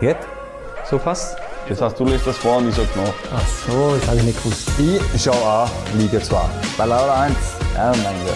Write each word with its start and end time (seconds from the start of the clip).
Geht? 0.00 0.16
So 0.88 0.98
fast? 0.98 1.36
Das 1.68 1.82
heißt, 1.82 2.00
du 2.00 2.06
lässt 2.06 2.26
das 2.26 2.38
vor 2.38 2.56
und 2.56 2.70
ich 2.70 2.74
sag 2.74 2.86
nach. 2.96 3.12
Ach 3.36 3.46
so, 3.46 3.94
das 3.94 4.06
habe 4.06 4.16
ich 4.16 4.22
nicht 4.22 4.42
gewusst. 4.42 4.70
Ich 5.14 5.22
schaue 5.22 5.34
auch 5.34 5.70
Liga 5.94 6.18
2. 6.18 6.38
Bei 6.78 6.86
Laura 6.86 7.24
1. 7.24 7.36
Ja, 7.74 7.92
mein 8.02 8.24
Gott. 8.24 8.34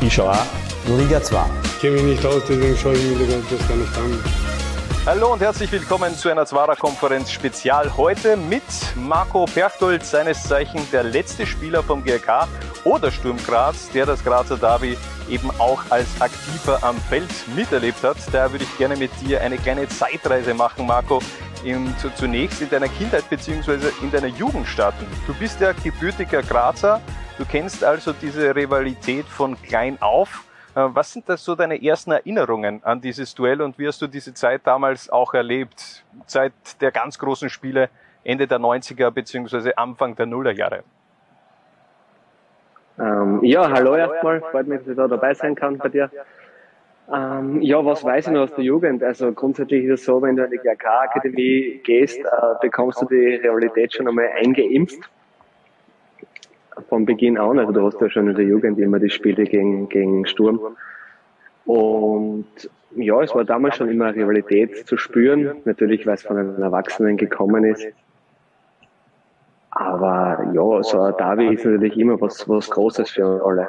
Ich 0.00 0.14
schaue 0.14 0.30
auch 0.30 0.96
Liga 0.96 1.20
2. 1.20 1.44
Ich 1.64 1.80
kenne 1.80 1.94
mich 1.94 2.04
nicht 2.04 2.24
aus, 2.24 2.42
deswegen 2.48 2.76
schaue 2.76 2.92
ich 2.92 3.18
mir 3.18 3.26
das 3.26 3.68
gar 3.68 3.76
nicht 3.76 3.96
an. 3.98 4.24
Hallo 5.04 5.32
und 5.32 5.40
herzlich 5.40 5.72
willkommen 5.72 6.14
zu 6.14 6.28
einer 6.28 6.46
Zwara-Konferenz 6.46 7.32
Spezial. 7.32 7.96
Heute 7.96 8.36
mit 8.36 8.62
Marco 8.94 9.46
Berchtold, 9.52 10.06
seines 10.06 10.44
Zeichen 10.44 10.80
der 10.92 11.02
letzte 11.02 11.44
Spieler 11.44 11.82
vom 11.82 12.04
GRK 12.04 12.46
oder 12.84 13.10
Sturm 13.10 13.38
Graz, 13.44 13.90
der 13.92 14.06
das 14.06 14.22
Grazer 14.22 14.58
Derby 14.58 14.96
eben 15.28 15.50
auch 15.58 15.82
als 15.90 16.20
Aktiver 16.20 16.82
am 16.82 16.96
Feld 16.96 17.30
miterlebt 17.54 18.02
hat. 18.02 18.16
Da 18.32 18.50
würde 18.50 18.64
ich 18.64 18.78
gerne 18.78 18.96
mit 18.96 19.10
dir 19.20 19.40
eine 19.40 19.58
kleine 19.58 19.88
Zeitreise 19.88 20.54
machen, 20.54 20.86
Marco. 20.86 21.20
In, 21.64 21.94
zu, 21.98 22.08
zunächst 22.14 22.62
in 22.62 22.70
deiner 22.70 22.88
Kindheit 22.88 23.28
bzw. 23.28 23.90
in 24.00 24.10
deiner 24.10 24.28
Jugend 24.28 24.66
starten. 24.66 25.06
Du 25.26 25.34
bist 25.34 25.60
ja 25.60 25.72
gebürtiger 25.72 26.42
Grazer, 26.42 27.02
du 27.36 27.44
kennst 27.44 27.84
also 27.84 28.14
diese 28.14 28.54
Rivalität 28.56 29.26
von 29.26 29.60
klein 29.60 30.00
auf. 30.00 30.44
Äh, 30.74 30.86
was 30.94 31.12
sind 31.12 31.28
das 31.28 31.44
so 31.44 31.54
deine 31.54 31.82
ersten 31.82 32.12
Erinnerungen 32.12 32.82
an 32.82 33.00
dieses 33.00 33.34
Duell 33.34 33.60
und 33.60 33.78
wie 33.78 33.86
hast 33.86 34.00
du 34.00 34.06
diese 34.06 34.32
Zeit 34.32 34.62
damals 34.66 35.10
auch 35.10 35.34
erlebt? 35.34 36.04
Zeit 36.26 36.52
der 36.80 36.92
ganz 36.92 37.18
großen 37.18 37.50
Spiele 37.50 37.90
Ende 38.24 38.46
der 38.46 38.58
90er 38.58 39.10
bzw. 39.10 39.74
Anfang 39.74 40.16
der 40.16 40.26
Nullerjahre. 40.26 40.84
Ähm, 43.30 43.44
ja, 43.44 43.70
hallo 43.70 43.94
erstmal, 43.94 44.40
freut 44.40 44.66
mich, 44.66 44.80
dass 44.80 44.88
ich 44.88 44.96
da 44.96 45.06
dabei 45.06 45.34
sein 45.34 45.54
kann 45.54 45.78
bei 45.78 45.88
dir. 45.88 46.10
Ähm, 47.12 47.60
ja, 47.60 47.84
was 47.84 48.04
weiß 48.04 48.28
ich 48.28 48.32
noch 48.32 48.42
aus 48.42 48.54
der 48.54 48.64
Jugend? 48.64 49.02
Also 49.02 49.32
grundsätzlich 49.32 49.84
ist 49.84 50.00
es 50.00 50.04
so, 50.06 50.22
wenn 50.22 50.36
du 50.36 50.44
in 50.44 50.50
die 50.50 50.58
GRK-Akademie 50.58 51.80
gehst, 51.84 52.20
äh, 52.20 52.24
bekommst 52.60 53.02
du 53.02 53.06
die 53.06 53.36
Realität 53.36 53.94
schon 53.94 54.08
einmal 54.08 54.30
eingeimpft. 54.36 55.00
Von 56.88 57.04
Beginn 57.04 57.36
an, 57.36 57.58
also 57.58 57.72
du 57.72 57.84
hast 57.84 58.00
ja 58.00 58.08
schon 58.08 58.28
in 58.28 58.36
der 58.36 58.44
Jugend 58.44 58.78
immer 58.78 58.98
die 58.98 59.10
Spiele 59.10 59.44
gegen, 59.44 59.88
gegen 59.88 60.26
Sturm. 60.26 60.60
Und 61.66 62.46
ja, 62.96 63.20
es 63.22 63.34
war 63.34 63.44
damals 63.44 63.76
schon 63.76 63.90
immer 63.90 64.14
Rivalität 64.14 64.86
zu 64.86 64.96
spüren, 64.96 65.56
natürlich 65.64 66.06
weil 66.06 66.14
es 66.14 66.22
von 66.22 66.38
einem 66.38 66.62
Erwachsenen 66.62 67.16
gekommen 67.16 67.64
ist. 67.64 67.86
Aber 69.80 70.44
ja, 70.52 70.82
so 70.82 71.00
ein 71.00 71.16
Derby 71.16 71.54
ist 71.54 71.64
natürlich 71.64 71.96
immer 71.96 72.20
was, 72.20 72.46
was 72.46 72.68
Großes 72.68 73.12
für 73.12 73.42
alle. 73.42 73.66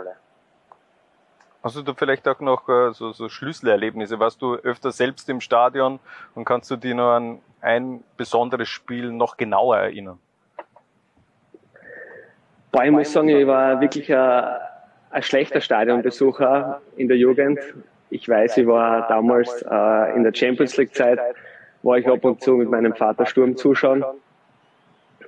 Hast 1.64 1.78
du 1.78 1.84
da 1.84 1.94
vielleicht 1.94 2.28
auch 2.28 2.42
noch 2.42 2.68
äh, 2.68 2.92
so, 2.92 3.14
so 3.14 3.30
Schlüsselerlebnisse? 3.30 4.20
Warst 4.20 4.42
du 4.42 4.56
öfter 4.56 4.92
selbst 4.92 5.30
im 5.30 5.40
Stadion 5.40 6.00
und 6.36 6.44
kannst 6.44 6.70
du 6.70 6.76
dich 6.76 6.94
noch 6.94 7.12
an 7.14 7.40
ein 7.62 8.04
besonderes 8.18 8.68
Spiel 8.68 9.10
noch 9.14 9.38
genauer 9.38 9.78
erinnern? 9.78 10.20
Boah, 12.74 12.84
ich 12.84 12.92
muss 12.92 13.14
sagen, 13.14 13.30
ich 13.30 13.48
war 13.48 13.80
wirklich 13.80 14.14
ein, 14.14 14.44
ein 15.12 15.24
schlechter 15.24 15.62
Stadionbesucher 15.62 16.82
in 16.98 17.08
der 17.08 17.16
Jugend. 17.16 17.60
Ich 18.10 18.28
weiß, 18.28 18.58
ich 18.58 18.68
war 18.68 19.08
damals 19.08 19.62
äh, 19.62 20.14
in 20.14 20.24
der 20.24 20.34
Champions 20.34 20.76
League 20.76 20.94
Zeit, 20.94 21.20
war 21.84 21.98
ich 21.98 22.06
ab 22.06 22.26
und 22.26 22.42
zu 22.42 22.56
mit 22.56 22.70
meinem 22.70 22.94
Vater 22.94 23.26
Sturm 23.26 23.56
zuschauen. 23.56 24.04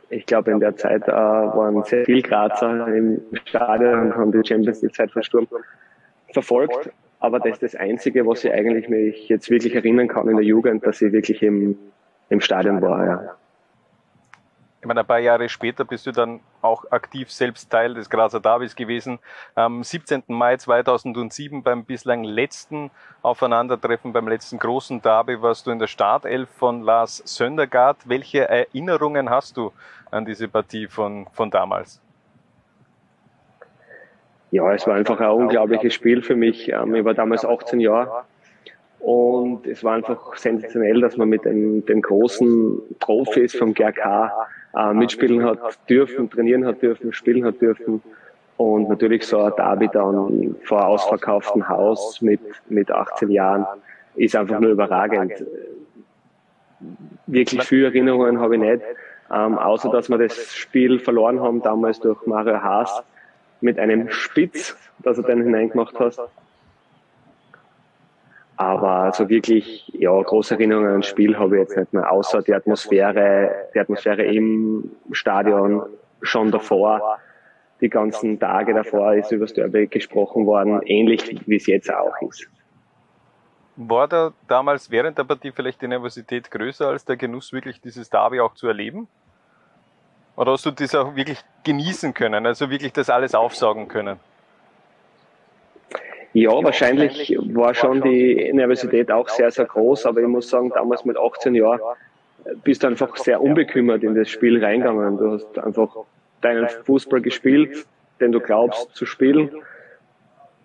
Ich 0.09 0.26
glaube, 0.26 0.52
in 0.52 0.59
der 0.59 0.76
Zeit 0.76 1.08
äh, 1.08 1.12
waren 1.12 1.84
sehr 1.84 2.06
viel 2.06 2.22
Grazer 2.22 2.88
im 2.88 3.22
Stadion 3.46 4.00
und 4.00 4.16
haben 4.16 4.32
die 4.32 4.48
Champions 4.48 4.82
League 4.82 4.96
Zeit 4.96 5.12
von 5.12 5.23
Sturm 5.23 5.48
verfolgt. 6.32 6.92
Aber 7.20 7.40
das 7.40 7.54
ist 7.54 7.64
das 7.64 7.76
Einzige, 7.76 8.28
was 8.28 8.44
ich 8.44 8.52
eigentlich 8.52 8.90
mich 8.90 9.30
jetzt 9.30 9.50
wirklich 9.50 9.76
erinnern 9.76 10.08
kann 10.09 10.28
in 10.28 10.36
der 10.36 10.46
Jugend, 10.46 10.86
dass 10.86 11.02
ich 11.02 11.12
wirklich 11.14 11.42
im, 11.42 11.78
im 12.30 12.42
Stadion 12.42 12.81
war. 12.81 13.06
Ja. 13.06 13.36
Ich 14.81 14.88
meine, 14.88 15.00
ein 15.00 15.08
paar 15.08 15.20
Jahre 15.20 15.48
später 15.48 15.86
bist 15.86 16.06
du 16.06 16.12
dann 16.12 16.42
auch 16.64 16.92
aktiv 16.92 17.31
selbst 17.31 17.69
Teil 17.69 17.94
des 17.94 18.09
Grazer 18.09 18.39
Davis 18.39 18.75
gewesen. 18.75 19.19
Am 19.56 19.84
17. 19.84 20.24
Mai 20.28 20.57
2007 20.57 21.63
beim 21.63 21.85
bislang 21.85 22.24
letzten 22.24 22.91
Aufeinandertreffen, 23.22 24.13
beim 24.13 24.28
letzten 24.28 24.59
großen 24.59 25.02
Derby, 25.02 25.41
warst 25.41 25.68
du 25.68 25.72
in 25.72 25.79
der 25.79 25.88
Startelf 25.88 26.50
von 26.50 26.81
Lars 26.81 27.22
Söndergaard. 27.25 27.97
Welche 28.06 28.47
Erinnerungen 28.47 29.29
hast 29.29 29.57
du 29.57 29.72
an 30.12 30.25
diese 30.25 30.47
Partie 30.47 30.88
von, 30.88 31.28
von 31.34 31.52
damals? 31.52 32.02
Ja, 34.52 34.72
es 34.72 34.85
war 34.85 34.96
einfach 34.96 35.19
ein 35.19 35.31
unglaubliches 35.31 35.94
Spiel 35.94 36.22
für 36.22 36.35
mich. 36.35 36.69
Ähm, 36.69 36.94
ich 36.94 37.03
war 37.03 37.16
damals 37.16 37.44
18 37.44 37.79
Jahre 37.79 38.23
und 39.00 39.66
es 39.68 39.84
war 39.84 39.96
einfach 39.96 40.35
sensationell, 40.38 41.02
dass 41.02 41.18
man 41.18 41.28
mit 41.28 41.44
den, 41.44 41.84
den 41.85 42.02
großen 42.02 42.79
Profis 43.00 43.56
vom 43.56 43.73
GRK 43.73 44.31
äh, 44.75 44.94
mitspielen 44.94 45.44
hat 45.44 45.59
dürfen, 45.89 46.29
trainieren 46.29 46.66
hat 46.66 46.81
dürfen, 46.81 47.13
spielen 47.13 47.45
hat 47.45 47.61
dürfen. 47.61 48.01
Und 48.57 48.89
natürlich 48.89 49.25
so 49.25 49.39
ein 49.39 49.53
Derby 49.57 49.89
dann 49.91 50.56
vor 50.63 50.85
ausverkauftem 50.85 51.67
Haus 51.67 52.22
mit, 52.22 52.41
mit 52.69 52.91
18 52.91 53.31
Jahren 53.31 53.66
ist 54.16 54.35
einfach 54.35 54.59
nur 54.59 54.72
überragend. 54.72 55.34
Wirklich 57.25 57.63
viele 57.63 57.88
Erinnerungen 57.88 58.39
habe 58.39 58.56
ich 58.56 58.61
nicht, 58.61 58.84
ähm, 59.34 59.57
außer 59.57 59.89
dass 59.89 60.09
wir 60.09 60.17
das 60.17 60.53
Spiel 60.53 61.00
verloren 61.00 61.41
haben 61.41 61.61
damals 61.61 62.00
durch 62.00 62.25
Mario 62.28 62.61
Haas 62.61 63.03
mit 63.61 63.79
einem 63.79 64.09
Spitz, 64.11 64.78
das 65.00 65.17
er 65.17 65.23
dann 65.23 65.41
hineingemacht 65.41 66.00
hat. 66.00 66.19
Aber 68.63 69.12
so 69.12 69.28
wirklich, 69.28 69.90
ja, 69.90 70.12
große 70.22 70.53
Erinnerungen 70.53 70.94
an 70.94 71.01
das 71.01 71.09
Spiel 71.09 71.38
habe 71.38 71.57
ich 71.57 71.63
jetzt 71.63 71.75
nicht 71.75 71.91
mehr, 71.91 72.09
außer 72.09 72.41
die 72.41 72.53
Atmosphäre, 72.53 73.51
die 73.75 73.79
Atmosphäre 73.79 74.24
im 74.24 74.90
Stadion 75.12 75.84
schon 76.22 76.50
davor. 76.50 77.19
Die 77.81 77.90
ganzen 77.90 78.40
Tage 78.40 78.73
davor 78.73 79.16
ist 79.16 79.34
über 79.34 79.44
das 79.44 79.53
Derby 79.53 79.88
gesprochen 79.88 80.46
worden, 80.46 80.81
ähnlich 80.85 81.41
wie 81.46 81.57
es 81.57 81.68
jetzt 81.68 81.94
auch 81.94 82.13
ist. 82.22 82.47
War 83.75 84.07
da 84.07 84.31
damals 84.47 84.90
während 84.90 85.18
der 85.18 85.25
Partie 85.25 85.52
vielleicht 85.52 85.81
die 85.81 85.90
Nervosität 85.90 86.50
größer 86.50 86.88
als 86.88 87.03
der 87.03 87.18
Genuss, 87.18 87.52
wirklich 87.52 87.81
dieses 87.81 88.09
Derby 88.09 88.40
auch 88.40 88.53
zu 88.53 88.68
erleben? 88.68 89.09
Oder 90.38 90.53
hast 90.53 90.66
du 90.66 90.72
das 90.72 90.96
auch 90.96 91.13
wirklich 91.18 91.44
genießen 91.66 92.13
können, 92.13 92.46
also 92.46 92.69
wirklich 92.69 92.94
das 92.94 93.09
alles 93.09 93.35
aufsaugen 93.35 93.90
können? 93.90 94.19
Ja, 96.34 96.52
wahrscheinlich 96.64 97.38
war 97.54 97.76
schon 97.76 98.02
die 98.02 98.52
Nervosität 98.54 99.12
auch 99.12 99.30
sehr, 99.30 99.52
sehr 99.52 99.66
groß, 99.66 100.08
aber 100.08 100.22
ich 100.22 100.28
muss 100.28 100.50
sagen, 100.50 100.72
damals 100.74 101.06
mit 101.06 101.18
18 101.18 101.54
Jahren 101.54 101.80
bist 102.64 102.84
du 102.84 102.88
einfach 102.88 103.16
sehr 103.18 103.42
unbekümmert 103.42 104.04
in 104.04 104.16
das 104.16 104.30
Spiel 104.30 104.64
reingegangen. 104.64 105.18
Du 105.18 105.32
hast 105.32 105.58
einfach 105.60 105.96
deinen 106.42 106.68
Fußball 106.68 107.22
gespielt, 107.22 107.86
den 108.20 108.32
du 108.32 108.40
glaubst 108.40 108.96
zu 108.96 109.06
spielen 109.06 109.52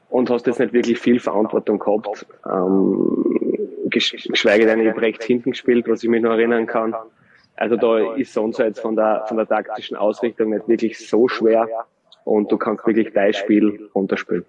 und 0.08 0.30
hast 0.30 0.46
jetzt 0.46 0.58
nicht 0.58 0.72
wirklich 0.72 0.98
viel 0.98 1.20
Verantwortung 1.20 1.78
gehabt. 1.78 2.26
Ähm, 2.46 3.50
geschweige 3.90 4.66
denn, 4.66 4.80
ich 4.80 4.88
habe 4.88 5.02
rechts 5.02 5.26
hinten 5.26 5.50
gespielt, 5.50 5.86
was 5.88 6.02
ich 6.02 6.08
mich 6.08 6.22
noch 6.22 6.32
erinnern 6.32 6.66
kann. 6.66 6.94
Also 7.56 7.76
da 7.76 8.14
ist 8.14 8.32
sonst 8.32 8.58
jetzt 8.58 8.80
von 8.80 8.96
der, 8.96 9.24
von 9.28 9.36
der 9.36 9.46
taktischen 9.46 9.96
Ausrichtung 9.96 10.50
nicht 10.50 10.68
wirklich 10.68 11.08
so 11.08 11.28
schwer 11.28 11.68
und 12.24 12.50
du 12.52 12.56
kannst 12.56 12.86
wirklich 12.86 13.12
dein 13.12 13.34
Spiel 13.34 13.90
runterspielen. 13.94 14.44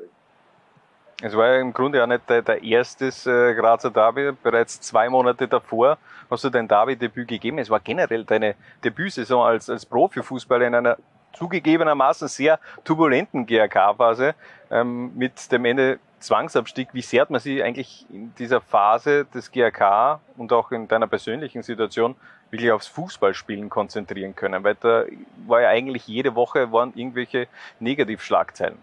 Es 1.21 1.35
war 1.35 1.47
ja 1.47 1.59
im 1.59 1.73
Grunde 1.73 2.01
auch 2.01 2.07
nicht 2.07 2.29
der, 2.29 2.41
der 2.41 2.63
erstes 2.63 3.27
äh, 3.27 3.53
Grazer 3.53 3.91
Derby. 3.91 4.31
Bereits 4.41 4.79
zwei 4.79 5.09
Monate 5.09 5.49
davor 5.49 5.97
hast 6.31 6.45
du 6.45 6.49
dein 6.49 6.67
Derby-Debüt 6.67 7.27
gegeben. 7.27 7.57
Es 7.57 7.69
war 7.69 7.81
generell 7.81 8.23
deine 8.23 8.55
Debütsaison 8.85 9.45
als, 9.45 9.69
als 9.69 9.85
Profifußballer 9.85 10.67
in 10.67 10.75
einer 10.75 10.97
zugegebenermaßen 11.33 12.29
sehr 12.29 12.57
turbulenten 12.85 13.45
GRK-Phase 13.45 14.33
ähm, 14.71 15.11
mit 15.15 15.51
dem 15.51 15.65
Ende 15.65 15.99
Zwangsabstieg. 16.19 16.89
Wie 16.93 17.01
sehr 17.01 17.21
hat 17.21 17.29
man 17.29 17.41
sich 17.41 17.63
eigentlich 17.63 18.05
in 18.09 18.33
dieser 18.35 18.61
Phase 18.61 19.25
des 19.25 19.51
GRK 19.51 20.21
und 20.37 20.53
auch 20.53 20.71
in 20.71 20.87
deiner 20.87 21.07
persönlichen 21.07 21.63
Situation 21.63 22.15
wirklich 22.49 22.71
aufs 22.71 22.87
Fußballspielen 22.87 23.69
konzentrieren 23.69 24.35
können? 24.35 24.63
Weil 24.63 24.75
da 24.75 25.03
war 25.47 25.61
ja 25.61 25.69
eigentlich 25.69 26.07
jede 26.07 26.35
Woche 26.35 26.71
waren 26.71 26.93
irgendwelche 26.95 27.47
Negativschlagzeilen. 27.79 28.77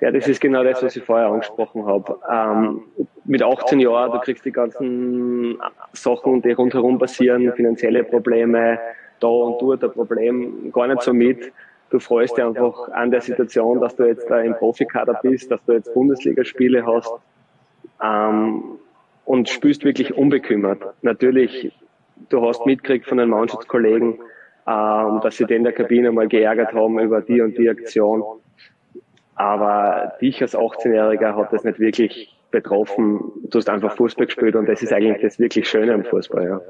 Ja, 0.00 0.10
das 0.10 0.28
ist 0.28 0.40
genau 0.40 0.64
das, 0.64 0.82
was 0.82 0.96
ich 0.96 1.02
vorher 1.02 1.28
angesprochen 1.28 1.86
habe. 1.86 2.18
Ähm, 2.30 2.82
mit 3.24 3.42
18 3.42 3.80
Jahren, 3.80 4.12
du 4.12 4.18
kriegst 4.20 4.44
die 4.44 4.52
ganzen 4.52 5.58
Sachen, 5.92 6.42
die 6.42 6.52
rundherum 6.52 6.98
passieren, 6.98 7.52
finanzielle 7.54 8.04
Probleme, 8.04 8.78
da 9.20 9.28
und 9.28 9.62
dort 9.62 9.84
ein 9.84 9.92
Problem, 9.92 10.72
gar 10.72 10.88
nicht 10.88 11.02
so 11.02 11.12
mit. 11.12 11.52
Du 11.90 12.00
freust 12.00 12.36
dich 12.36 12.44
einfach 12.44 12.88
an 12.88 13.10
der 13.10 13.20
Situation, 13.20 13.80
dass 13.80 13.94
du 13.96 14.04
jetzt 14.04 14.28
da 14.28 14.40
im 14.40 14.54
Profikader 14.54 15.18
bist, 15.22 15.50
dass 15.50 15.64
du 15.64 15.72
jetzt 15.72 15.94
Bundesligaspiele 15.94 16.84
hast 16.84 17.12
ähm, 18.02 18.78
und 19.24 19.48
spielst 19.48 19.84
wirklich 19.84 20.14
unbekümmert. 20.14 20.82
Natürlich, 21.02 21.72
du 22.30 22.46
hast 22.46 22.66
mitgekriegt 22.66 23.06
von 23.06 23.18
den 23.18 23.28
Mannschaftskollegen, 23.28 24.18
ähm, 24.66 25.20
dass 25.22 25.36
sie 25.36 25.44
den 25.44 25.58
in 25.58 25.64
der 25.64 25.72
Kabine 25.72 26.10
mal 26.10 26.26
geärgert 26.26 26.72
haben 26.72 26.98
über 26.98 27.20
die 27.20 27.40
und 27.40 27.56
die 27.56 27.68
Aktion. 27.68 28.22
Aber 29.36 30.14
dich 30.20 30.40
als 30.42 30.56
18-Jähriger 30.56 31.36
hat 31.36 31.52
das 31.52 31.64
nicht 31.64 31.78
wirklich 31.78 32.34
betroffen. 32.50 33.20
Du 33.50 33.58
hast 33.58 33.68
einfach 33.68 33.96
Fußball 33.96 34.26
gespielt 34.26 34.54
und 34.54 34.66
das 34.66 34.80
ist 34.82 34.92
eigentlich 34.92 35.22
das 35.22 35.38
wirklich 35.38 35.68
Schöne 35.68 35.92
am 35.92 36.04
Fußball, 36.04 36.46
ja. 36.46 36.60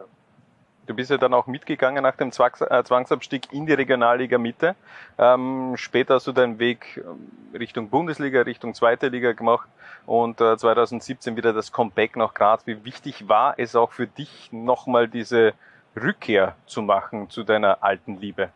Du 0.87 0.95
bist 0.95 1.11
ja 1.11 1.17
dann 1.17 1.33
auch 1.33 1.47
mitgegangen 1.47 2.03
nach 2.03 2.17
dem 2.17 2.29
äh, 2.29 2.85
Zwangsabstieg 2.85 3.53
in 3.53 3.65
die 3.65 3.73
Regionalliga 3.73 4.37
Mitte. 4.37 4.75
Ähm, 5.19 5.75
später 5.77 6.15
hast 6.15 6.27
du 6.27 6.33
deinen 6.33 6.59
Weg 6.59 7.03
ähm, 7.03 7.59
Richtung 7.59 7.89
Bundesliga, 7.89 8.43
Richtung 8.43 8.75
zweite 8.75 9.09
Liga 9.09 9.33
gemacht 9.33 9.69
und 10.05 10.43
äh, 10.43 10.59
2017 10.59 11.37
wieder 11.37 11.55
das 11.55 11.73
Comeback 11.73 12.17
nach 12.17 12.35
Graz. 12.35 12.67
Wie 12.67 12.85
wichtig 12.85 13.29
war 13.29 13.55
es 13.57 13.75
auch 13.77 13.93
für 13.93 14.07
dich, 14.07 14.51
nochmal 14.53 15.09
diese 15.09 15.55
Rückkehr 15.97 16.55
zu 16.67 16.83
machen 16.83 17.31
zu 17.31 17.45
deiner 17.45 17.83
alten 17.83 18.19
Liebe? 18.21 18.51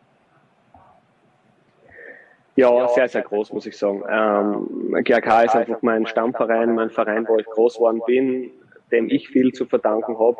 Ja, 2.59 2.89
sehr, 2.89 3.07
sehr 3.07 3.21
groß, 3.21 3.53
muss 3.53 3.65
ich 3.65 3.77
sagen. 3.77 4.03
Ähm, 4.09 5.01
GRK 5.05 5.43
ist 5.43 5.55
einfach 5.55 5.81
mein 5.81 6.05
Stammverein, 6.05 6.75
mein 6.75 6.89
Verein, 6.89 7.25
wo 7.25 7.37
ich 7.37 7.45
groß 7.45 7.75
geworden 7.75 8.01
bin, 8.05 8.51
dem 8.91 9.09
ich 9.09 9.29
viel 9.29 9.53
zu 9.53 9.65
verdanken 9.65 10.19
habe. 10.19 10.35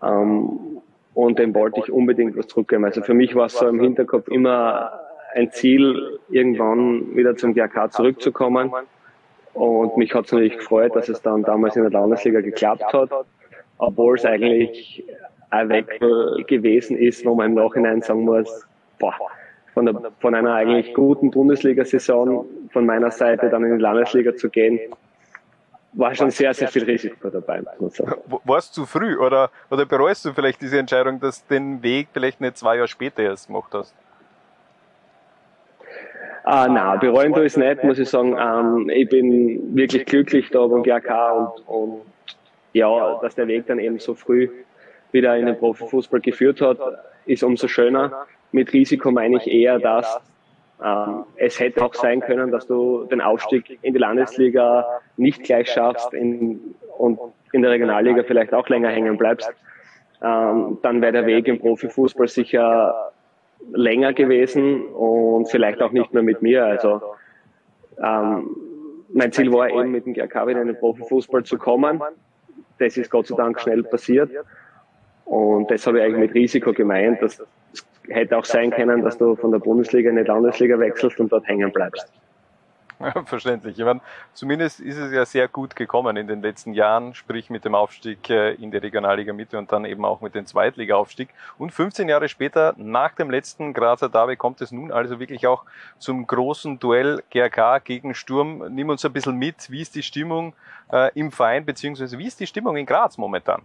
Ähm, 0.00 0.80
und 1.14 1.40
dem 1.40 1.52
wollte 1.56 1.80
ich 1.80 1.90
unbedingt 1.90 2.36
was 2.36 2.46
zurückgeben. 2.46 2.84
Also 2.84 3.02
für 3.02 3.12
mich 3.12 3.34
war 3.34 3.46
es 3.46 3.54
so 3.54 3.66
im 3.66 3.80
Hinterkopf 3.80 4.28
immer 4.28 5.00
ein 5.34 5.50
Ziel, 5.50 6.20
irgendwann 6.28 7.16
wieder 7.16 7.34
zum 7.34 7.54
GRK 7.54 7.90
zurückzukommen. 7.90 8.70
Und 9.52 9.96
mich 9.96 10.14
hat 10.14 10.26
es 10.26 10.32
natürlich 10.32 10.58
gefreut, 10.58 10.94
dass 10.94 11.08
es 11.08 11.20
dann 11.22 11.42
damals 11.42 11.74
in 11.74 11.82
der 11.82 11.90
Landesliga 11.90 12.40
geklappt 12.40 12.92
hat, 12.92 13.10
obwohl 13.78 14.14
es 14.14 14.24
eigentlich 14.24 15.04
ein 15.50 15.68
Wechsel 15.70 16.44
gewesen 16.46 16.96
ist, 16.96 17.26
wo 17.26 17.34
man 17.34 17.46
im 17.46 17.54
Nachhinein 17.54 18.00
sagen 18.00 18.24
muss, 18.24 18.64
boah, 19.00 19.14
von, 19.78 19.86
der, 19.86 20.12
von 20.18 20.34
einer 20.34 20.54
eigentlich 20.54 20.92
guten 20.92 21.30
Bundesliga-Saison 21.30 22.44
von 22.72 22.84
meiner 22.84 23.12
Seite 23.12 23.48
dann 23.48 23.62
in 23.64 23.76
die 23.76 23.82
Landesliga 23.82 24.34
zu 24.34 24.50
gehen, 24.50 24.80
war 25.92 26.14
schon 26.14 26.30
sehr, 26.30 26.52
sehr 26.52 26.66
viel 26.66 26.82
Risiko 26.84 27.30
dabei. 27.30 27.62
War 27.62 28.58
es 28.58 28.72
zu 28.72 28.86
früh 28.86 29.16
oder, 29.16 29.50
oder 29.70 29.86
bereust 29.86 30.24
du 30.24 30.32
vielleicht 30.32 30.60
diese 30.60 30.78
Entscheidung, 30.78 31.20
dass 31.20 31.46
du 31.46 31.54
den 31.54 31.82
Weg 31.82 32.08
vielleicht 32.12 32.40
nicht 32.40 32.56
zwei 32.58 32.74
Jahre 32.76 32.88
später 32.88 33.22
erst 33.22 33.46
gemacht 33.46 33.72
hast? 33.72 33.94
Ah, 36.42 36.66
nein, 36.66 36.98
bereuen 36.98 37.32
tue 37.32 37.44
ich 37.44 37.52
es 37.52 37.56
nicht, 37.56 37.84
muss 37.84 37.98
ich 37.98 38.08
sagen. 38.08 38.36
Ähm, 38.36 38.90
ich 38.90 39.08
bin 39.08 39.76
wirklich 39.76 40.06
glücklich 40.06 40.50
da 40.50 40.66
beim 40.66 40.82
GRK 40.82 41.32
und, 41.32 41.68
und 41.68 42.00
ja, 42.72 43.18
dass 43.20 43.36
der 43.36 43.46
Weg 43.46 43.66
dann 43.66 43.78
eben 43.78 43.98
so 44.00 44.14
früh 44.14 44.48
wieder 45.12 45.36
in 45.36 45.46
den 45.46 45.56
Profifußball 45.56 46.20
geführt 46.20 46.60
hat, 46.60 46.78
ist 47.26 47.44
umso 47.44 47.68
schöner. 47.68 48.26
Mit 48.52 48.72
Risiko 48.72 49.10
meine 49.10 49.36
ich 49.36 49.46
eher 49.46 49.78
das, 49.78 50.20
ähm, 50.84 51.24
es 51.36 51.58
hätte 51.58 51.84
auch 51.84 51.94
sein 51.94 52.20
können, 52.20 52.50
dass 52.50 52.66
du 52.66 53.04
den 53.04 53.20
Aufstieg 53.20 53.78
in 53.82 53.94
die 53.94 53.98
Landesliga 53.98 54.86
nicht 55.16 55.42
gleich 55.42 55.70
schaffst 55.70 56.12
in, 56.14 56.74
und 56.96 57.18
in 57.52 57.62
der 57.62 57.72
Regionalliga 57.72 58.22
vielleicht 58.22 58.54
auch 58.54 58.68
länger 58.68 58.90
hängen 58.90 59.16
bleibst. 59.16 59.50
Ähm, 60.22 60.78
dann 60.82 61.00
wäre 61.00 61.12
der 61.12 61.26
Weg 61.26 61.48
im 61.48 61.58
Profifußball 61.58 62.28
sicher 62.28 63.12
länger 63.72 64.12
gewesen 64.12 64.86
und 64.86 65.50
vielleicht 65.50 65.82
auch 65.82 65.90
nicht 65.90 66.12
mehr 66.14 66.22
mit 66.22 66.42
mir. 66.42 66.64
Also 66.64 67.02
ähm, 68.02 68.48
mein 69.12 69.32
Ziel 69.32 69.52
war 69.52 69.68
eben 69.68 69.90
mit 69.90 70.06
dem 70.06 70.14
GRK 70.14 70.46
wieder 70.46 70.60
in 70.60 70.68
den 70.68 70.78
Profifußball 70.78 71.42
zu 71.42 71.58
kommen. 71.58 72.00
Das 72.78 72.96
ist 72.96 73.10
Gott 73.10 73.26
sei 73.26 73.34
Dank 73.34 73.60
schnell 73.60 73.82
passiert. 73.82 74.30
Und 75.24 75.70
das 75.70 75.86
habe 75.86 75.98
ich 75.98 76.04
eigentlich 76.04 76.20
mit 76.20 76.34
Risiko 76.34 76.72
gemeint, 76.72 77.20
dass 77.20 77.42
hätte 78.08 78.36
auch 78.36 78.44
sein 78.44 78.70
können, 78.70 79.02
dass 79.02 79.18
du 79.18 79.36
von 79.36 79.50
der 79.50 79.58
Bundesliga 79.58 80.10
in 80.10 80.16
die 80.16 80.22
Landesliga 80.22 80.78
wechselst 80.78 81.20
und 81.20 81.30
dort 81.30 81.46
hängen 81.46 81.72
bleibst. 81.72 82.10
Ja, 83.00 83.22
verständlich. 83.24 83.78
Ich 83.78 83.84
meine, 83.84 84.00
zumindest 84.34 84.80
ist 84.80 84.96
es 84.96 85.12
ja 85.12 85.24
sehr 85.24 85.46
gut 85.46 85.76
gekommen 85.76 86.16
in 86.16 86.26
den 86.26 86.42
letzten 86.42 86.74
Jahren, 86.74 87.14
sprich 87.14 87.48
mit 87.48 87.64
dem 87.64 87.76
Aufstieg 87.76 88.28
äh, 88.28 88.54
in 88.54 88.72
die 88.72 88.76
Regionalliga 88.76 89.32
Mitte 89.32 89.56
und 89.56 89.70
dann 89.70 89.84
eben 89.84 90.04
auch 90.04 90.20
mit 90.20 90.34
dem 90.34 90.46
Zweitliga-Aufstieg. 90.46 91.28
Und 91.58 91.72
15 91.72 92.08
Jahre 92.08 92.28
später, 92.28 92.74
nach 92.76 93.14
dem 93.14 93.30
letzten 93.30 93.72
Grazer 93.72 94.08
Derby, 94.08 94.34
kommt 94.36 94.60
es 94.62 94.72
nun 94.72 94.90
also 94.90 95.20
wirklich 95.20 95.46
auch 95.46 95.64
zum 95.98 96.26
großen 96.26 96.80
Duell 96.80 97.22
GRK 97.30 97.78
gegen 97.78 98.14
Sturm. 98.14 98.64
Nimm 98.70 98.88
uns 98.88 99.04
ein 99.04 99.12
bisschen 99.12 99.36
mit. 99.36 99.70
Wie 99.70 99.80
ist 99.80 99.94
die 99.94 100.02
Stimmung 100.02 100.54
äh, 100.92 101.12
im 101.14 101.30
Verein, 101.30 101.64
beziehungsweise 101.64 102.18
wie 102.18 102.26
ist 102.26 102.40
die 102.40 102.48
Stimmung 102.48 102.76
in 102.76 102.86
Graz 102.86 103.16
momentan? 103.16 103.62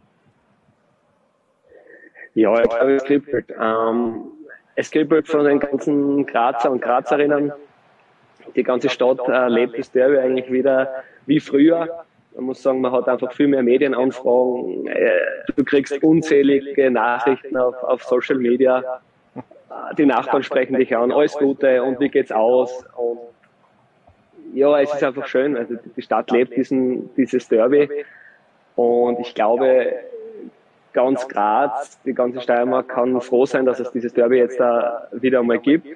Ja, 2.36 2.62
ich 2.62 2.70
glaube, 2.70 2.96
es 2.96 3.04
kribbelt. 3.04 3.54
Ähm, 3.60 4.32
es 4.76 4.90
kribbelt 4.90 5.28
von 5.28 5.46
den 5.46 5.60
ganzen 5.60 6.26
Grazer 6.26 6.72
und 6.72 6.82
Grazerinnen. 6.82 7.52
Die 8.56 8.64
ganze 8.64 8.90
Stadt 8.90 9.20
äh, 9.28 9.48
lebt 9.48 9.78
das 9.78 9.92
Derby 9.92 10.18
eigentlich 10.18 10.52
wieder 10.52 11.04
wie 11.26 11.40
früher. 11.40 12.06
Man 12.36 12.46
muss 12.46 12.64
sagen, 12.64 12.82
man 12.82 12.92
hat 12.92 13.08
einfach 13.08 13.32
viel 13.34 13.48
mehr 13.48 13.62
Medienanfragen. 13.62 14.88
Äh, 14.88 15.12
du 15.56 15.64
kriegst 15.64 16.02
unzählige 16.04 16.90
Nachrichten 16.90 17.56
auf, 17.56 17.82
auf 17.84 18.04
Social 18.04 18.38
Media. 18.38 19.00
Äh, 19.36 19.96
die 19.98 20.06
Nachbarn 20.06 20.44
sprechen 20.44 20.76
dich 20.76 20.96
an, 20.96 21.12
alles 21.12 21.38
Gute 21.38 21.84
und 21.84 22.00
wie 22.00 22.10
geht's 22.10 22.32
aus? 22.32 22.84
Und 22.96 23.20
ja, 24.54 24.80
es 24.80 24.94
ist 24.94 25.04
einfach 25.04 25.28
schön. 25.28 25.56
Also 25.56 25.76
die 25.96 26.02
Stadt 26.02 26.32
lebt 26.32 26.56
diesen, 26.56 27.14
dieses 27.16 27.48
Derby. 27.48 27.90
Und 28.76 29.20
ich 29.20 29.36
glaube, 29.36 29.94
ganz 30.94 31.28
Graz, 31.28 32.00
die 32.04 32.14
ganze 32.14 32.42
Steiermark 32.42 32.88
kann 32.88 33.20
froh 33.22 33.46
sein, 33.46 33.66
dass 33.66 33.80
es 33.80 33.92
dieses 33.92 34.14
Derby 34.14 34.38
jetzt 34.38 34.60
da 34.60 35.08
wieder 35.12 35.40
einmal 35.40 35.60
gibt, 35.60 35.88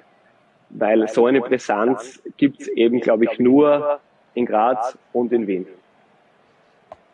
weil 0.70 1.08
so 1.08 1.26
eine 1.26 1.40
Brisanz 1.40 2.20
gibt 2.36 2.60
es 2.60 2.68
eben, 2.68 3.00
glaube 3.00 3.24
ich, 3.24 3.38
nur 3.38 4.00
in 4.34 4.46
Graz 4.46 4.98
und 5.12 5.32
in 5.32 5.46
Wien. 5.46 5.66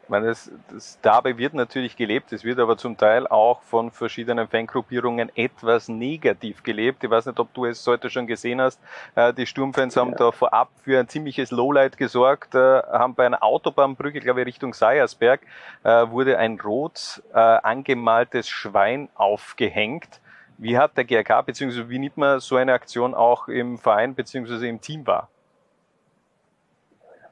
Ich 0.05 0.11
meine, 0.11 0.27
das, 0.27 0.53
das 0.71 1.01
Derby 1.01 1.39
wird 1.39 1.55
natürlich 1.55 1.97
gelebt, 1.97 2.31
es 2.35 2.45
wird 2.45 2.59
aber 2.59 2.77
zum 2.77 2.99
Teil 2.99 3.27
auch 3.27 3.63
von 3.63 3.91
verschiedenen 3.91 4.49
Fangruppierungen 4.49 5.35
etwas 5.35 5.89
negativ 5.89 6.63
gelebt. 6.63 7.03
Ich 7.03 7.09
weiß 7.09 7.25
nicht, 7.25 7.41
ob 7.41 7.55
du 7.55 7.65
es 7.65 7.87
heute 7.87 8.11
schon 8.11 8.27
gesehen 8.27 8.61
hast. 8.61 8.79
Äh, 9.15 9.33
die 9.33 9.47
Sturmfans 9.47 9.97
haben 9.97 10.15
da 10.15 10.31
vorab 10.31 10.69
für 10.83 11.01
ein 11.01 11.09
ziemliches 11.09 11.51
Lowlight 11.51 11.97
gesorgt, 11.97 12.55
äh, 12.55 12.83
haben 12.83 13.15
bei 13.15 13.25
einer 13.25 13.43
Autobahnbrücke, 13.43 14.21
glaube 14.21 14.43
ich, 14.43 14.47
Richtung 14.47 14.75
Seiersberg, 14.75 15.41
äh, 15.85 15.89
wurde 16.11 16.37
ein 16.37 16.61
rot 16.61 17.23
angemaltes 17.33 18.49
Schwein 18.49 19.09
aufgehängt. 19.15 20.21
Wie 20.59 20.77
hat 20.77 20.97
der 20.99 21.05
GRK, 21.05 21.43
beziehungsweise 21.43 21.89
wie 21.89 21.99
nimmt 21.99 22.19
man 22.19 22.41
so 22.41 22.57
eine 22.57 22.75
Aktion 22.75 23.15
auch 23.15 23.49
im 23.49 23.79
Verein, 23.79 24.15
beziehungsweise 24.15 24.69
im 24.69 24.81
Team 24.81 25.07
wahr? 25.07 25.31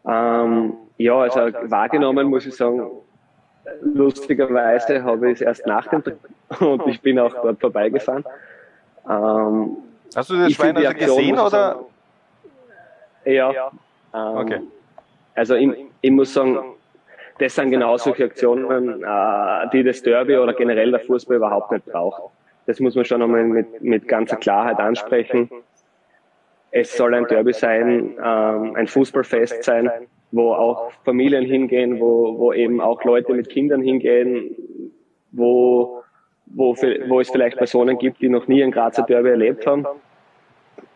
Ähm, 0.07 0.75
ja, 0.99 1.19
also 1.19 1.41
wahrgenommen 1.41 2.29
muss 2.29 2.47
ich 2.47 2.57
sagen, 2.57 2.91
lustigerweise 3.83 5.03
habe 5.05 5.31
ich 5.31 5.41
es 5.41 5.41
erst 5.43 5.67
nach 5.67 5.87
dem 5.89 6.03
Trip 6.03 6.19
und 6.61 6.87
ich 6.87 7.01
bin 7.01 7.19
auch 7.19 7.35
dort 7.43 7.61
vorbeigefahren. 7.61 8.25
Ähm, 9.09 9.77
Hast 10.15 10.31
du 10.31 10.37
das 10.37 10.53
Schwein 10.53 10.77
also 10.77 10.93
gesehen 10.93 11.39
oder? 11.39 11.51
Sagen, 11.51 11.85
ja. 13.25 13.71
Ähm, 14.15 14.37
okay. 14.37 14.61
Also 15.35 15.55
ich, 15.55 15.71
ich, 16.01 16.11
muss 16.11 16.35
sagen, 16.35 16.59
das 17.39 17.55
sind 17.55 17.71
genau 17.71 17.97
solche 17.97 18.25
Aktionen, 18.25 19.03
äh, 19.03 19.71
die 19.73 19.83
das 19.83 20.03
Derby 20.03 20.37
oder 20.37 20.53
generell 20.53 20.91
der 20.91 21.01
Fußball 21.01 21.37
überhaupt 21.37 21.73
nicht 21.73 21.87
braucht. 21.87 22.23
Das 22.67 22.79
muss 22.81 22.95
man 22.95 23.05
schon 23.05 23.23
einmal 23.23 23.45
mit, 23.45 23.83
mit 23.83 24.07
ganzer 24.07 24.37
Klarheit 24.37 24.79
ansprechen. 24.79 25.51
Es 26.73 26.97
soll 26.97 27.15
ein 27.15 27.27
Derby 27.27 27.53
sein, 27.53 28.17
ähm, 28.25 28.75
ein 28.75 28.87
Fußballfest 28.87 29.63
sein, 29.63 29.91
wo 30.31 30.55
auch 30.55 30.91
Familien 31.05 31.45
hingehen, 31.45 32.01
wo, 32.01 32.39
wo 32.39 32.53
eben 32.55 32.81
auch 32.81 33.05
Leute 33.05 33.35
mit 33.35 33.51
Kindern 33.51 33.83
hingehen, 33.83 34.57
wo, 35.33 36.03
wo, 36.47 36.75
wo 36.75 37.21
es 37.21 37.31
vielleicht 37.31 37.59
Personen 37.59 37.99
gibt, 37.99 38.23
die 38.23 38.31
noch 38.31 38.49
nie 38.49 38.65
ein 38.65 38.71
Grazer 38.71 39.03
Derby 39.03 39.29
erlebt 39.29 39.67
haben. 39.67 39.87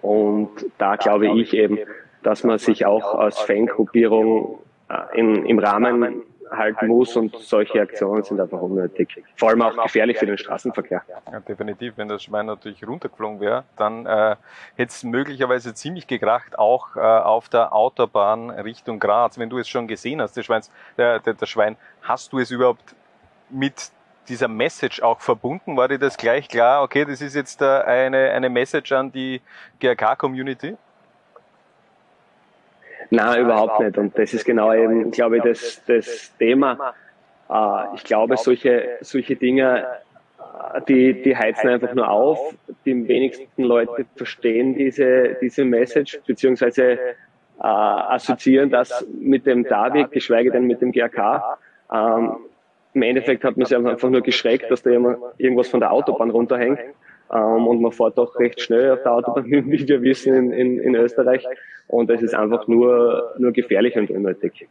Und 0.00 0.49
da 0.78 0.97
glaube 0.97 1.28
ich 1.38 1.52
eben, 1.52 1.78
dass 2.23 2.42
man 2.42 2.59
sich 2.59 2.87
auch 2.87 3.14
als 3.14 3.38
Fangruppierung 3.40 4.59
äh, 4.88 5.18
in, 5.18 5.45
im 5.45 5.59
Rahmen 5.59 6.23
halten 6.50 6.88
muss 6.88 7.16
und 7.16 7.36
solche 7.38 7.80
Aktionen 7.80 8.22
sind 8.22 8.40
einfach 8.40 8.60
unnötig. 8.60 9.22
Vor 9.36 9.50
allem 9.50 9.62
auch 9.62 9.82
gefährlich 9.82 10.18
für 10.18 10.26
den 10.26 10.38
Straßenverkehr. 10.38 11.02
Ja, 11.30 11.40
definitiv. 11.40 11.94
Wenn 11.96 12.08
das 12.08 12.22
Schwein 12.22 12.46
natürlich 12.46 12.86
runtergeflogen 12.86 13.40
wäre, 13.40 13.64
dann 13.76 14.06
äh, 14.06 14.36
hätte 14.76 14.90
es 14.90 15.04
möglicherweise 15.04 15.74
ziemlich 15.74 16.06
gekracht, 16.06 16.58
auch 16.58 16.96
äh, 16.96 17.00
auf 17.00 17.48
der 17.48 17.72
Autobahn 17.72 18.50
Richtung 18.50 18.98
Graz. 18.98 19.38
Wenn 19.38 19.50
du 19.50 19.58
es 19.58 19.68
schon 19.68 19.88
gesehen 19.88 20.20
hast, 20.20 20.36
der, 20.36 20.42
Schweins, 20.42 20.70
der, 20.96 21.20
der, 21.20 21.34
der 21.34 21.46
Schwein, 21.46 21.76
hast 22.02 22.32
du 22.32 22.38
es 22.38 22.50
überhaupt 22.50 22.94
mit 23.50 23.90
dieser 24.28 24.48
Message 24.48 25.02
auch 25.02 25.20
verbunden? 25.20 25.76
War 25.76 25.88
dir 25.88 25.98
das 25.98 26.16
gleich 26.16 26.48
klar, 26.48 26.82
okay, 26.82 27.04
das 27.04 27.20
ist 27.20 27.34
jetzt 27.34 27.62
äh, 27.62 27.64
eine, 27.64 28.30
eine 28.30 28.50
Message 28.50 28.92
an 28.92 29.12
die 29.12 29.40
GRK-Community? 29.80 30.76
Nein, 33.10 33.42
überhaupt 33.42 33.80
nicht. 33.80 33.98
Und 33.98 34.18
das 34.18 34.34
ist 34.34 34.44
genau 34.44 34.72
eben, 34.72 35.10
glaube 35.10 35.38
ich, 35.38 35.42
das, 35.42 35.82
das 35.86 36.36
Thema. 36.38 36.94
Äh, 37.48 37.94
ich 37.94 38.04
glaube, 38.04 38.36
solche, 38.36 38.98
solche 39.00 39.36
Dinge, 39.36 39.86
äh, 40.75 40.80
die, 40.88 41.22
die 41.22 41.36
heizen 41.36 41.68
einfach 41.68 41.94
nur 41.94 42.08
auf. 42.08 42.54
Die 42.84 43.08
wenigsten 43.08 43.62
Leute 43.62 44.06
verstehen 44.16 44.75
diese, 44.75 45.36
diese 45.40 45.64
Message, 45.64 46.20
beziehungsweise 46.26 46.92
äh, 46.92 46.98
assoziieren 47.58 48.70
das 48.70 49.06
mit 49.18 49.46
dem 49.46 49.64
David, 49.64 50.10
geschweige 50.12 50.50
denn 50.50 50.66
mit 50.66 50.80
dem 50.80 50.92
GRK. 50.92 51.58
Ähm, 51.92 52.36
Im 52.94 53.02
Endeffekt 53.02 53.44
hat 53.44 53.56
man 53.56 53.66
sich 53.66 53.76
einfach 53.76 54.10
nur 54.10 54.22
geschreckt, 54.22 54.70
dass 54.70 54.82
da 54.82 54.90
irgendwas 54.90 55.68
von 55.68 55.80
der 55.80 55.92
Autobahn 55.92 56.30
runterhängt. 56.30 56.80
Ähm, 57.33 57.66
und 57.66 57.80
man 57.80 57.92
fährt 57.92 58.16
doch 58.18 58.38
recht 58.38 58.61
schnell 58.61 58.92
auf 58.92 59.02
der 59.02 59.12
Autobahn, 59.12 59.45
wie 59.50 59.88
wir 59.88 60.02
wissen, 60.02 60.35
in, 60.35 60.52
in, 60.52 60.78
in 60.78 60.95
Österreich. 60.95 61.45
Und 61.88 62.11
es 62.11 62.23
ist 62.23 62.35
einfach 62.35 62.66
nur, 62.66 63.35
nur 63.38 63.52
gefährlich 63.52 63.97
und 63.97 64.11
unnötig. 64.11 64.68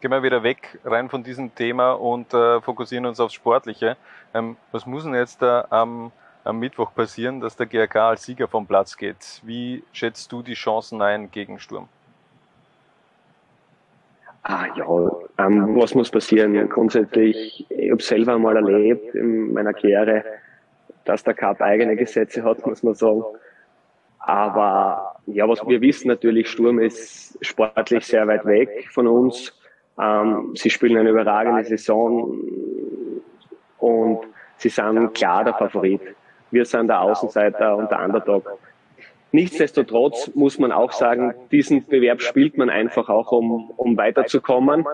Gehen 0.00 0.10
wir 0.10 0.22
wieder 0.22 0.42
weg 0.42 0.80
rein 0.84 1.08
von 1.08 1.22
diesem 1.22 1.54
Thema 1.54 1.92
und 1.92 2.34
äh, 2.34 2.60
fokussieren 2.60 3.06
uns 3.06 3.20
aufs 3.20 3.34
Sportliche. 3.34 3.96
Ähm, 4.34 4.56
was 4.72 4.84
muss 4.84 5.04
denn 5.04 5.14
jetzt 5.14 5.40
da 5.40 5.66
am, 5.70 6.10
am 6.44 6.58
Mittwoch 6.58 6.92
passieren, 6.94 7.40
dass 7.40 7.56
der 7.56 7.66
GRK 7.66 7.96
als 8.10 8.24
Sieger 8.24 8.48
vom 8.48 8.66
Platz 8.66 8.96
geht? 8.96 9.40
Wie 9.44 9.84
schätzt 9.92 10.32
du 10.32 10.42
die 10.42 10.54
Chancen 10.54 11.00
ein 11.02 11.30
gegen 11.30 11.58
Sturm? 11.58 11.88
Ah 14.44 14.66
ja, 14.74 14.86
ähm, 15.38 15.76
was 15.76 15.94
muss 15.94 16.10
passieren? 16.10 16.68
Grundsätzlich, 16.68 17.64
ich 17.70 17.90
habe 17.92 18.02
selber 18.02 18.38
mal 18.38 18.56
erlebt 18.56 19.14
in 19.14 19.52
meiner 19.52 19.72
Karriere, 19.72 20.24
dass 21.04 21.24
der 21.24 21.34
Cup 21.34 21.60
eigene 21.60 21.96
Gesetze 21.96 22.42
hat, 22.42 22.66
muss 22.66 22.82
man 22.82 22.94
sagen. 22.94 23.22
Aber 24.18 25.16
ja, 25.26 25.48
was 25.48 25.66
wir 25.66 25.80
wissen 25.80 26.08
natürlich, 26.08 26.48
Sturm 26.48 26.78
ist 26.78 27.36
sportlich 27.44 28.06
sehr 28.06 28.26
weit 28.28 28.44
weg 28.44 28.88
von 28.90 29.06
uns. 29.06 29.52
Ähm, 30.00 30.52
sie 30.54 30.70
spielen 30.70 30.96
eine 30.96 31.10
überragende 31.10 31.64
Saison 31.64 32.34
und 33.78 34.20
sie 34.56 34.68
sind 34.68 35.14
klar 35.14 35.44
der 35.44 35.54
Favorit. 35.54 36.00
Wir 36.50 36.64
sind 36.64 36.88
der 36.88 37.00
Außenseiter 37.00 37.76
und 37.76 37.90
der 37.90 38.00
Underdog. 38.00 38.58
Nichtsdestotrotz 39.32 40.30
muss 40.34 40.58
man 40.58 40.72
auch 40.72 40.92
sagen, 40.92 41.34
diesen 41.50 41.86
Bewerb 41.86 42.20
spielt 42.20 42.58
man 42.58 42.68
einfach 42.68 43.08
auch, 43.08 43.32
um, 43.32 43.70
um 43.76 43.96
weiterzukommen, 43.96 44.86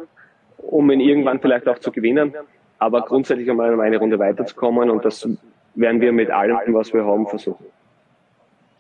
um 0.59 0.91
ihn 0.91 1.01
irgendwann 1.01 1.41
vielleicht 1.41 1.69
auch 1.69 1.81
zu 1.81 1.91
gewinnen, 1.91 2.35
aber 2.79 3.03
grundsätzlich 3.03 3.51
um 3.51 3.61
eine 3.61 3.99
Runde 3.99 4.19
weiterzukommen 4.19 4.91
und 4.91 5.05
das 5.05 5.29
werden 5.79 6.01
wir 6.01 6.13
mit 6.13 6.31
allem, 6.31 6.75
was 6.75 6.93
wir 6.93 7.05
haben, 7.05 7.27
versuchen. 7.27 7.67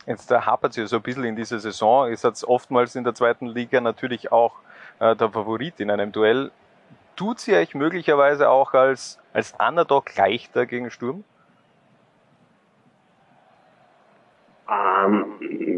Jetzt 0.07 0.31
hapert 0.31 0.71
es 0.73 0.76
ja 0.76 0.87
so 0.87 0.97
ein 0.97 1.02
bisschen 1.02 1.25
in 1.25 1.37
dieser 1.37 1.59
Saison. 1.59 2.09
Ist 2.11 2.25
jetzt 2.25 2.45
oftmals 2.45 2.97
in 2.97 3.05
der 3.05 3.14
zweiten 3.14 3.47
Liga 3.47 3.81
natürlich 3.81 4.33
auch 4.33 4.55
äh, 5.00 5.14
der 5.14 5.28
Favorit 5.28 5.81
in 5.81 5.90
einem 5.90 6.12
Duell. 6.12 6.50
Tut 7.14 7.40
sie 7.40 7.55
euch 7.55 7.75
möglicherweise 7.75 8.49
auch 8.49 8.75
als, 8.75 9.19
als 9.33 9.55
Underdog 9.59 10.17
leichter 10.17 10.67
gegen 10.67 10.90
Sturm? 10.90 11.25
Ähm, 14.69 15.26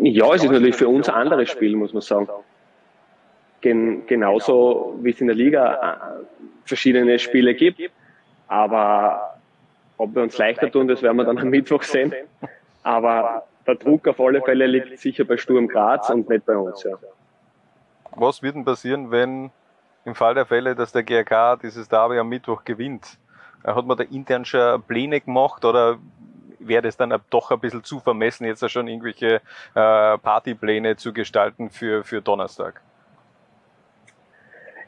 ja, 0.05 0.33
es 0.35 0.45
ist 0.45 0.51
natürlich 0.51 0.77
für 0.77 0.89
uns 0.89 1.09
ein 1.09 1.15
anderes 1.15 1.51
Spiel, 1.51 1.77
muss 1.77 1.93
man 1.93 2.03
sagen. 2.03 2.29
Gen 3.61 4.07
genauso 4.07 4.99
wie 5.03 5.11
es 5.11 5.21
in 5.21 5.27
der 5.27 5.37
Liga 5.37 5.75
äh, 5.75 6.25
verschiedene 6.65 7.19
Spiele 7.19 7.55
gibt. 7.55 7.81
Aber 8.49 9.30
ob 10.01 10.15
wir 10.15 10.23
uns 10.23 10.39
leichter 10.39 10.71
tun, 10.71 10.89
das 10.89 11.03
werden 11.03 11.19
wir 11.19 11.25
dann 11.25 11.39
am 11.39 11.51
Mittwoch 11.51 11.83
sehen. 11.83 12.15
Aber 12.83 13.45
der 13.67 13.75
Druck 13.75 14.09
auf 14.09 14.19
alle 14.19 14.41
Fälle 14.41 14.67
liegt 14.67 14.99
sicher 14.99 15.25
bei 15.25 15.37
Sturm 15.37 15.69
Graz 15.69 16.09
und 16.09 16.29
nicht 16.29 16.47
bei 16.47 16.57
uns. 16.57 16.83
Ja. 16.83 16.97
Was 18.13 18.43
wird 18.43 18.57
denn 18.57 18.65
passieren, 18.65 19.11
wenn 19.11 19.51
im 20.07 20.15
Fall 20.15 20.35
der 20.35 20.47
Fälle, 20.47 20.75
dass 20.75 20.93
der 20.93 21.03
GRK 21.03 21.57
dieses 21.57 21.87
Derby 21.89 22.19
am 22.19 22.31
Mittwoch 22.31 22.65
gewinnt? 22.65 23.19
Hat 23.63 23.85
man 23.85 23.99
da 23.99 24.05
intern 24.05 24.47
schon 24.47 24.83
Pläne 24.83 25.21
gemacht 25.21 25.67
oder 25.67 25.99
wäre 26.59 26.81
das 26.81 26.97
dann 26.97 27.15
doch 27.29 27.51
ein 27.51 27.61
bisschen 27.61 27.85
zu 27.85 28.01
vermessen, 28.01 28.47
jetzt 28.47 28.69
schon 28.71 28.89
irgendwelche 28.89 29.37
äh, 29.75 30.19
Partypläne 30.19 30.97
zu 30.97 31.13
gestalten 31.13 31.69
für, 31.69 32.05
für 32.05 32.23
Donnerstag? 32.23 32.81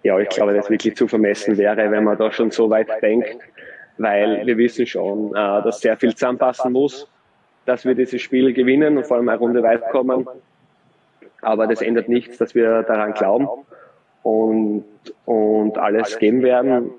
Ja, 0.03 0.19
ich 0.19 0.31
glaube, 0.31 0.55
dass 0.55 0.71
wirklich 0.71 0.97
zu 0.97 1.07
vermessen 1.07 1.59
wäre, 1.59 1.91
wenn 1.91 2.03
man 2.03 2.17
da 2.17 2.33
schon 2.33 2.51
so 2.51 2.71
weit 2.71 2.89
denkt 3.03 3.37
weil 4.03 4.45
wir 4.47 4.59
wissen 4.59 4.87
schon, 4.87 5.31
äh, 5.31 5.63
dass 5.63 5.81
sehr 5.81 5.97
viel 5.97 6.15
zusammenpassen 6.15 6.73
muss, 6.73 7.09
dass 7.65 7.85
wir 7.85 7.95
dieses 7.95 8.21
Spiel 8.21 8.53
gewinnen 8.53 8.99
und 8.99 9.07
vor 9.07 9.17
allem 9.17 9.29
eine 9.29 9.39
Runde 9.39 9.63
weit 9.63 9.89
kommen. 9.91 10.27
Aber 11.41 11.67
das 11.67 11.83
ändert 11.83 12.09
nichts, 12.09 12.39
dass 12.39 12.55
wir 12.55 12.83
daran 12.83 13.15
glauben 13.15 13.49
und, 14.23 14.85
und 15.25 15.79
alles 15.79 16.19
geben 16.19 16.43
werden, 16.43 16.91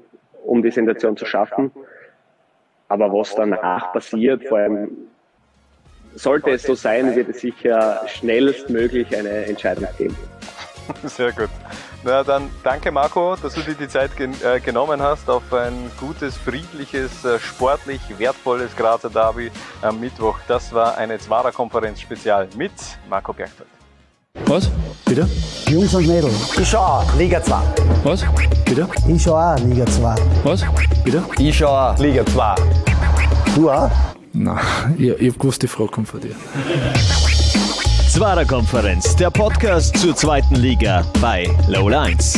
um 0.44 0.62
die 0.64 0.72
Sensation 0.72 1.16
zu 1.18 1.26
schaffen. 1.26 1.72
Aber 2.88 3.12
was 3.12 3.36
danach 3.36 3.94
passiert, 3.94 4.46
vor 4.46 4.60
allem 4.60 4.92
sollte 6.16 6.52
es 6.52 6.64
so 6.64 6.76
sein, 6.76 7.16
wird 7.16 7.30
es 7.30 7.40
sicher 7.40 8.02
schnellstmöglich 8.08 9.16
eine 9.16 9.46
Entscheidung 9.46 9.88
geben. 9.98 10.16
Sehr 11.04 11.32
gut. 11.32 11.50
Na 12.06 12.22
dann 12.22 12.50
danke 12.64 12.92
Marco, 12.92 13.38
dass 13.42 13.54
du 13.54 13.62
dir 13.62 13.76
die 13.76 13.88
Zeit 13.88 14.16
gen 14.18 14.34
äh, 14.44 14.60
genommen 14.60 15.02
hast 15.02 15.30
auf 15.30 15.54
ein 15.54 15.90
gutes, 15.98 16.36
friedliches, 16.36 17.24
äh, 17.24 17.40
sportlich 17.40 18.02
wertvolles 18.18 18.76
Grazer 18.76 19.10
Derby 19.10 19.50
am 19.82 20.02
Mittwoch. 20.02 20.38
Das 20.50 20.74
war 20.74 20.98
eine 20.98 21.18
Zwarer-Konferenz 21.18 22.02
Spezial 22.02 22.50
mit 22.58 22.74
Marco 23.10 23.32
Bergfeld. 23.32 23.70
Was? 24.48 24.70
Bitte? 25.06 25.30
Jungs 25.68 25.94
und 25.94 26.06
Mädels. 26.06 26.58
Ich 26.58 26.68
schau 26.68 27.04
Liga 27.18 27.42
2. 27.42 27.56
Was? 28.04 28.26
Bitte? 28.66 28.90
Ich 29.08 29.24
schau 29.24 29.36
auch 29.38 29.58
Liga 29.60 29.86
2. 29.86 30.16
Was? 30.44 30.66
Bitte? 31.06 31.24
Ich 31.40 31.58
schau 31.58 31.68
auch 31.70 31.98
Liga 32.00 32.26
2. 32.26 32.56
Du 33.56 33.72
auch? 33.72 33.90
Nein, 34.34 34.60
ich, 34.98 35.08
ich 35.08 35.32
hab 35.32 35.40
gewusst, 35.40 35.62
die 35.62 35.68
Frage 35.68 35.90
kommt 35.90 36.10
von 36.10 36.20
dir. 36.20 36.36
Zwarer 38.14 38.46
Konferenz, 38.46 39.16
der 39.16 39.32
Podcast 39.32 39.98
zur 39.98 40.16
zweiten 40.16 40.54
Liga 40.54 41.04
bei 41.20 41.48
Low 41.68 41.90
Lines. 41.90 42.38